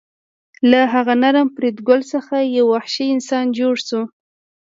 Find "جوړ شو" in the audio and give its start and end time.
3.59-4.01